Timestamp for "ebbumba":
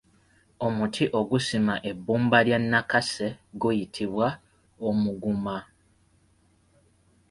1.89-2.37